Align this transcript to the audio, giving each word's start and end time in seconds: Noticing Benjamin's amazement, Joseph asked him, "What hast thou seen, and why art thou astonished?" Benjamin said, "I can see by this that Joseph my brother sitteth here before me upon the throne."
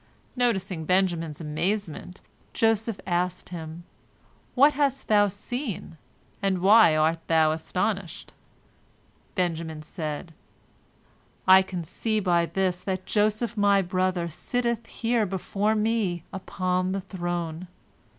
Noticing 0.35 0.85
Benjamin's 0.85 1.39
amazement, 1.39 2.21
Joseph 2.53 2.99
asked 3.05 3.49
him, 3.49 3.83
"What 4.55 4.73
hast 4.73 5.07
thou 5.07 5.27
seen, 5.27 5.95
and 6.41 6.57
why 6.57 6.95
art 6.95 7.19
thou 7.27 7.51
astonished?" 7.51 8.33
Benjamin 9.35 9.83
said, 9.83 10.33
"I 11.47 11.61
can 11.61 11.83
see 11.83 12.19
by 12.19 12.47
this 12.47 12.81
that 12.81 13.05
Joseph 13.05 13.55
my 13.55 13.83
brother 13.83 14.27
sitteth 14.27 14.87
here 14.87 15.27
before 15.27 15.75
me 15.75 16.23
upon 16.33 16.93
the 16.93 17.01
throne." 17.01 17.67